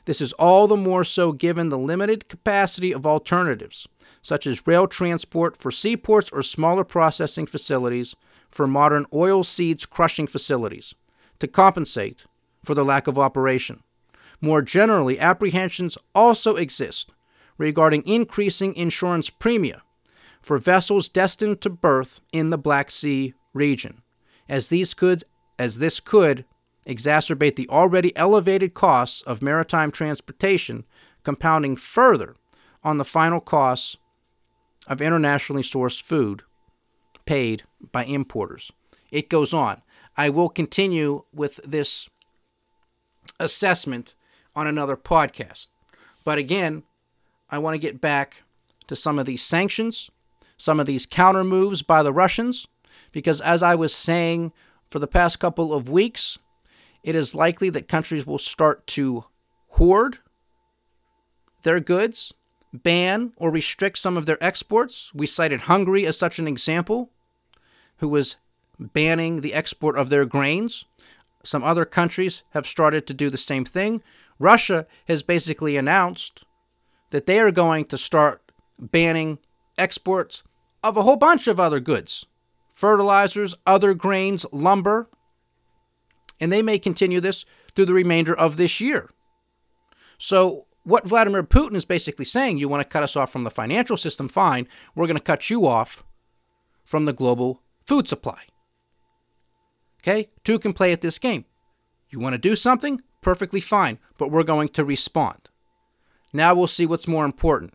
[0.04, 3.86] This is all the more so given the limited capacity of alternatives,
[4.22, 8.16] such as rail transport for seaports or smaller processing facilities
[8.50, 10.94] for modern oil seeds crushing facilities,
[11.40, 12.24] to compensate
[12.64, 13.82] for the lack of operation.
[14.40, 17.12] More generally, apprehensions also exist
[17.58, 19.80] regarding increasing insurance premia
[20.40, 24.00] for vessels destined to berth in the Black Sea region,
[24.48, 25.24] as these could
[25.58, 26.44] as this could
[26.86, 30.84] exacerbate the already elevated costs of maritime transportation,
[31.24, 32.36] compounding further
[32.82, 33.96] on the final costs
[34.86, 36.42] of internationally sourced food
[37.26, 38.72] paid by importers.
[39.10, 39.82] It goes on.
[40.16, 42.08] I will continue with this
[43.38, 44.14] assessment
[44.56, 45.66] on another podcast.
[46.24, 46.84] But again,
[47.50, 48.42] I want to get back
[48.86, 50.10] to some of these sanctions,
[50.56, 52.66] some of these counter moves by the Russians,
[53.18, 54.52] because as I was saying
[54.86, 56.38] for the past couple of weeks,
[57.02, 59.24] it is likely that countries will start to
[59.70, 60.18] hoard
[61.64, 62.32] their goods,
[62.72, 65.12] ban or restrict some of their exports.
[65.12, 67.10] We cited Hungary as such an example,
[67.96, 68.36] who was
[68.78, 70.84] banning the export of their grains.
[71.42, 74.00] Some other countries have started to do the same thing.
[74.38, 76.44] Russia has basically announced
[77.10, 79.40] that they are going to start banning
[79.76, 80.44] exports
[80.84, 82.24] of a whole bunch of other goods
[82.78, 85.10] fertilizers, other grains, lumber,
[86.38, 89.10] and they may continue this through the remainder of this year.
[90.16, 93.50] So, what Vladimir Putin is basically saying, you want to cut us off from the
[93.50, 94.68] financial system, fine.
[94.94, 96.04] We're going to cut you off
[96.84, 98.42] from the global food supply.
[100.00, 100.30] Okay?
[100.44, 101.46] Two can play at this game.
[102.10, 103.00] You want to do something?
[103.22, 105.48] Perfectly fine, but we're going to respond.
[106.32, 107.74] Now we'll see what's more important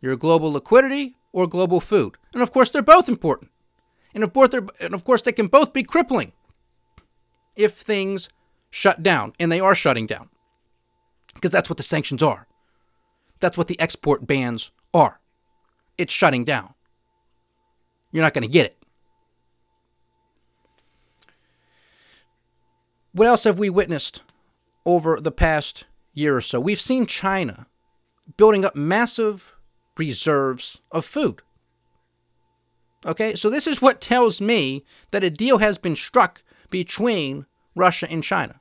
[0.00, 2.16] your global liquidity or global food.
[2.32, 3.50] And of course, they're both important.
[4.14, 4.50] And of course,
[4.80, 6.32] and of course, they can both be crippling
[7.56, 8.28] if things
[8.70, 10.28] shut down, and they are shutting down,
[11.34, 12.46] because that's what the sanctions are.
[13.40, 15.20] That's what the export bans are.
[15.98, 16.74] It's shutting down.
[18.10, 18.78] You're not going to get it.
[23.12, 24.22] What else have we witnessed
[24.84, 26.58] over the past year or so?
[26.58, 27.66] We've seen China
[28.36, 29.54] building up massive
[29.96, 31.42] reserves of food.
[33.06, 38.10] Okay, so this is what tells me that a deal has been struck between Russia
[38.10, 38.60] and China.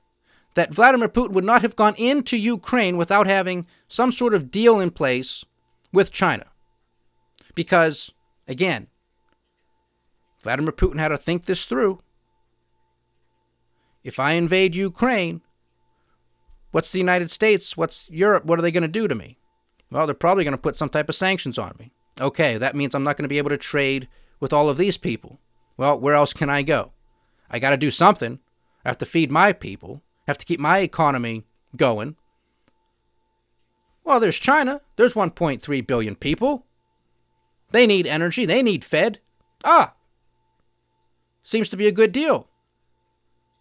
[0.56, 4.80] That Vladimir Putin would not have gone into Ukraine without having some sort of deal
[4.80, 5.46] in place
[5.92, 6.46] with China.
[7.56, 8.12] Because,
[8.48, 8.88] again,
[10.42, 12.02] Vladimir Putin had to think this through.
[14.04, 15.42] If I invade Ukraine,
[16.72, 17.78] what's the United States?
[17.78, 18.46] What's Europe?
[18.46, 19.38] What are they going to do to me?
[19.90, 21.94] Well, they're probably going to put some type of sanctions on me.
[22.20, 24.08] Okay, that means I'm not going to be able to trade
[24.40, 25.40] with all of these people.
[25.78, 26.92] Well, where else can I go?
[27.50, 28.40] I got to do something.
[28.86, 30.02] I have to feed my people.
[30.28, 32.16] I have to keep my economy going.
[34.04, 34.82] Well, there's China.
[34.96, 36.66] There's 1.3 billion people.
[37.72, 38.46] They need energy.
[38.46, 39.20] They need fed.
[39.64, 39.94] Ah,
[41.44, 42.48] seems to be a good deal.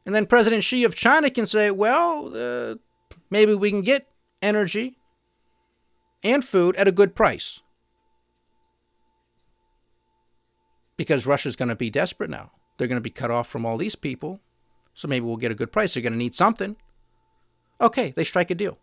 [0.06, 2.76] And then President Xi of China can say, well, uh,
[3.30, 4.08] maybe we can get
[4.40, 4.96] energy
[6.22, 7.60] and food at a good price.
[11.02, 12.52] Because Russia's going to be desperate now.
[12.78, 14.38] They're going to be cut off from all these people.
[14.94, 15.94] So maybe we'll get a good price.
[15.94, 16.76] They're going to need something.
[17.80, 18.78] Okay, they strike a deal.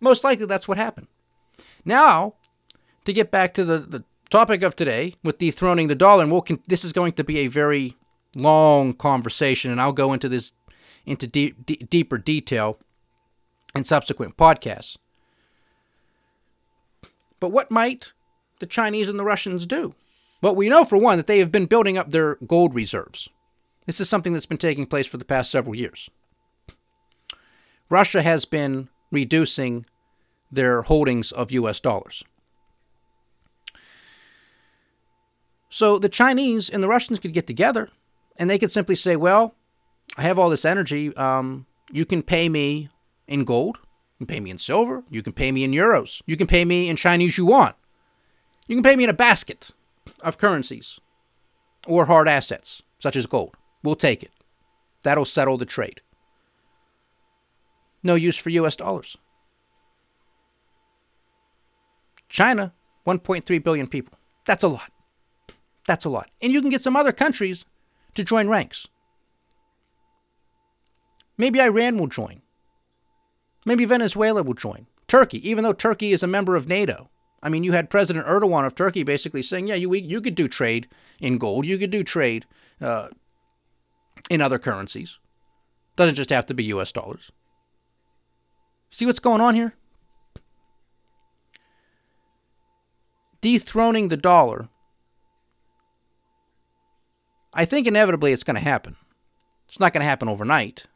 [0.00, 1.06] Most likely that's what happened.
[1.84, 2.34] Now,
[3.04, 6.42] to get back to the, the topic of today with dethroning the dollar, and we'll
[6.42, 7.96] con- this is going to be a very
[8.34, 10.52] long conversation, and I'll go into this
[11.04, 12.80] into deeper detail
[13.76, 14.96] in subsequent podcasts.
[17.38, 18.12] But what might
[18.58, 19.94] the Chinese and the Russians do?
[20.42, 23.28] Well, we know for one that they have been building up their gold reserves.
[23.86, 26.10] This is something that's been taking place for the past several years.
[27.88, 29.86] Russia has been reducing
[30.50, 32.24] their holdings of US dollars.
[35.68, 37.90] So the Chinese and the Russians could get together
[38.38, 39.54] and they could simply say, well,
[40.16, 41.14] I have all this energy.
[41.16, 42.88] Um, you can pay me
[43.28, 43.78] in gold.
[44.18, 45.04] You can pay me in silver.
[45.10, 46.22] You can pay me in euros.
[46.26, 47.74] You can pay me in Chinese yuan.
[48.66, 49.72] You can pay me in a basket
[50.26, 50.98] of currencies
[51.86, 53.56] or hard assets, such as gold.
[53.82, 54.32] We'll take it.
[55.04, 56.00] That'll settle the trade.
[58.02, 59.16] No use for US dollars.
[62.28, 62.72] China,
[63.06, 64.18] 1.3 billion people.
[64.44, 64.90] That's a lot.
[65.86, 66.28] That's a lot.
[66.42, 67.64] And you can get some other countries
[68.14, 68.88] to join ranks.
[71.38, 72.42] Maybe Iran will join.
[73.64, 74.86] Maybe Venezuela will join.
[75.06, 77.10] Turkey, even though Turkey is a member of NATO.
[77.46, 80.48] I mean, you had President Erdogan of Turkey basically saying, yeah, you, you could do
[80.48, 80.88] trade
[81.20, 82.44] in gold, you could do trade
[82.80, 83.06] uh,
[84.28, 85.20] in other currencies.
[85.94, 87.30] Doesn't just have to be US dollars.
[88.90, 89.74] See what's going on here?
[93.40, 94.68] Dethroning the dollar
[97.54, 98.96] I think inevitably it's going to happen.
[99.68, 100.86] It's not going to happen overnight,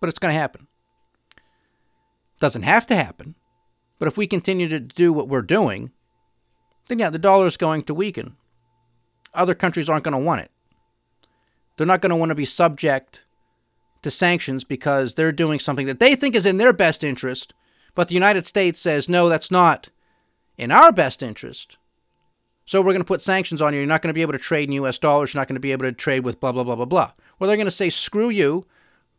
[0.00, 0.66] but it's going to happen.
[2.40, 3.36] Doesn't have to happen,
[4.02, 5.92] but if we continue to do what we're doing,
[6.88, 8.34] then yeah, the dollar is going to weaken.
[9.32, 10.50] Other countries aren't going to want it.
[11.76, 13.24] They're not going to want to be subject
[14.02, 17.54] to sanctions because they're doing something that they think is in their best interest,
[17.94, 19.88] but the United States says, no, that's not
[20.58, 21.76] in our best interest.
[22.64, 23.78] So we're going to put sanctions on you.
[23.78, 25.32] You're not going to be able to trade in US dollars.
[25.32, 27.12] You're not going to be able to trade with blah, blah, blah, blah, blah.
[27.38, 28.66] Well, they're going to say, screw you.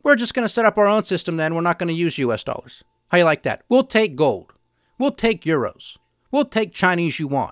[0.03, 1.55] We're just going to set up our own system then.
[1.55, 2.83] We're not going to use US dollars.
[3.07, 3.63] How you like that?
[3.69, 4.52] We'll take gold.
[4.97, 5.97] We'll take euros.
[6.31, 7.51] We'll take Chinese yuan.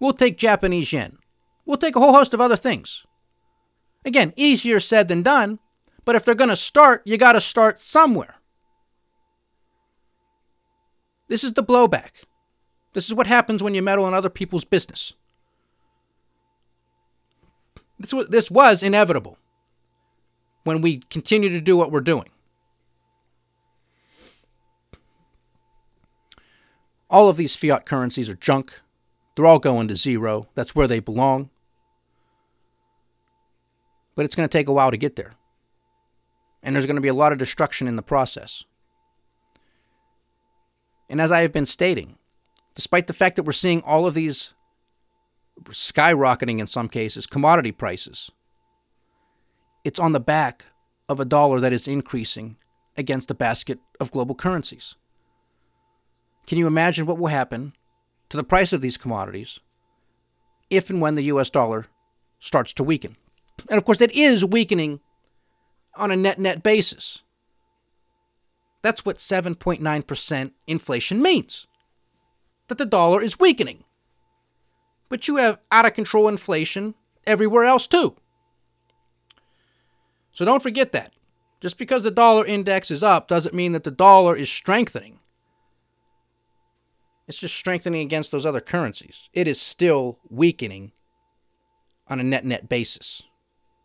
[0.00, 1.18] We'll take Japanese yen.
[1.64, 3.06] We'll take a whole host of other things.
[4.04, 5.60] Again, easier said than done,
[6.04, 8.34] but if they're going to start, you got to start somewhere.
[11.28, 12.10] This is the blowback.
[12.94, 15.14] This is what happens when you meddle in other people's business.
[17.98, 19.38] This was, this was inevitable
[20.64, 22.31] when we continue to do what we're doing.
[27.12, 28.80] All of these fiat currencies are junk.
[29.36, 30.48] They're all going to zero.
[30.54, 31.50] That's where they belong.
[34.14, 35.34] But it's going to take a while to get there.
[36.62, 38.64] And there's going to be a lot of destruction in the process.
[41.10, 42.16] And as I have been stating,
[42.74, 44.54] despite the fact that we're seeing all of these
[45.68, 48.30] skyrocketing in some cases commodity prices,
[49.84, 50.64] it's on the back
[51.10, 52.56] of a dollar that is increasing
[52.96, 54.94] against a basket of global currencies.
[56.46, 57.72] Can you imagine what will happen
[58.28, 59.60] to the price of these commodities
[60.70, 61.86] if and when the US dollar
[62.38, 63.16] starts to weaken?
[63.68, 65.00] And of course, it is weakening
[65.94, 67.22] on a net net basis.
[68.82, 71.66] That's what 7.9% inflation means
[72.68, 73.84] that the dollar is weakening.
[75.08, 76.94] But you have out of control inflation
[77.26, 78.16] everywhere else too.
[80.32, 81.12] So don't forget that.
[81.60, 85.20] Just because the dollar index is up doesn't mean that the dollar is strengthening.
[87.28, 89.30] It's just strengthening against those other currencies.
[89.32, 90.92] It is still weakening
[92.08, 93.22] on a net net basis.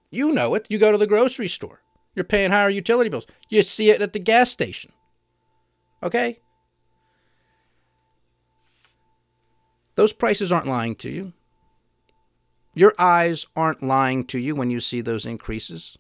[0.10, 0.66] You know it.
[0.70, 1.82] You go to the grocery store.
[2.16, 3.28] You're paying higher utility bills.
[3.50, 4.92] You see it at the gas station.
[6.02, 6.40] Okay?
[9.96, 11.34] Those prices aren't lying to you.
[12.74, 15.98] Your eyes aren't lying to you when you see those increases.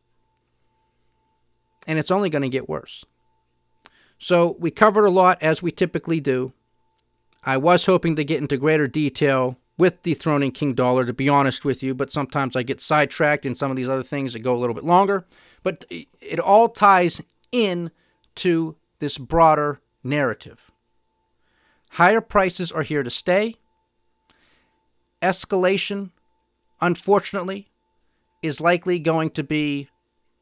[1.87, 3.05] And it's only going to get worse.
[4.19, 6.53] So we covered a lot as we typically do.
[7.47, 11.63] I was hoping to get into greater detail with dethroning King Dollar, to be honest
[11.63, 14.53] with you, but sometimes I get sidetracked in some of these other things that go
[14.53, 15.25] a little bit longer.
[15.63, 17.21] But it all ties
[17.53, 17.91] in
[18.35, 20.69] to this broader narrative.
[21.91, 23.55] Higher prices are here to stay.
[25.21, 26.11] Escalation,
[26.81, 27.69] unfortunately,
[28.43, 29.87] is likely going to be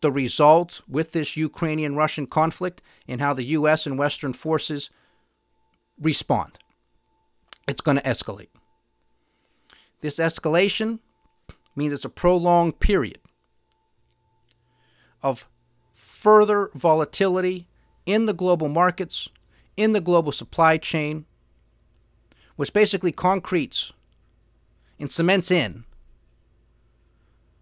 [0.01, 3.85] the result with this Ukrainian Russian conflict and how the U.S.
[3.85, 4.89] and Western forces
[6.01, 6.57] respond.
[7.67, 8.49] It's going to escalate.
[10.01, 10.99] This escalation
[11.75, 13.19] means it's a prolonged period
[15.23, 15.47] of
[15.93, 17.67] further volatility
[18.05, 19.29] in the global markets,
[19.75, 21.25] in the global supply chain,
[22.55, 23.91] which basically concretes
[24.99, 25.83] and cements in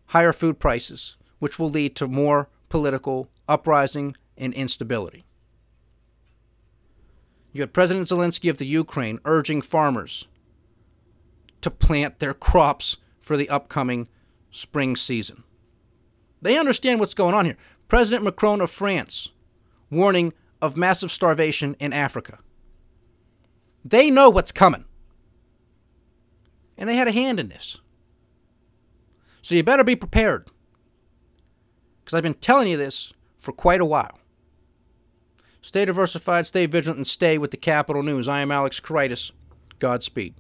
[0.08, 5.24] higher food prices, which will lead to more political uprising and instability.
[7.54, 10.28] You had President Zelensky of the Ukraine urging farmers
[11.62, 14.10] to plant their crops for the upcoming
[14.52, 15.44] spring season.
[16.42, 17.58] They understand what's going on here.
[17.88, 19.30] President Macron of France
[19.90, 22.40] warning of massive starvation in Africa.
[23.86, 24.86] They know what's coming.
[26.78, 27.80] And they had a hand in this.
[29.42, 30.46] So you better be prepared.
[32.04, 34.20] Because I've been telling you this for quite a while.
[35.64, 38.28] Stay diversified, stay vigilant, and stay with the Capital News.
[38.28, 39.32] I am Alex Kritis.
[39.80, 40.34] Godspeed.